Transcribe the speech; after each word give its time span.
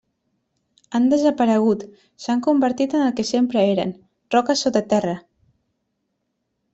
Han 0.99 1.03
desaparegut, 1.09 1.83
s'han 2.23 2.41
convertit 2.47 2.95
en 2.99 3.03
el 3.09 3.13
que 3.19 3.25
sempre 3.33 3.65
eren, 3.73 3.91
roques 4.37 4.65
sota 4.67 4.83
terra. 4.95 5.13